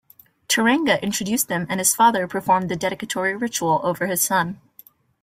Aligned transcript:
Taranga 0.47 0.99
introduced 1.03 1.47
them 1.47 1.67
and 1.69 1.79
his 1.79 1.93
father 1.93 2.27
performed 2.27 2.69
the 2.69 2.75
dedicatory 2.75 3.35
ritual 3.35 3.81
over 3.83 4.07
his 4.07 4.23
son. 4.23 4.59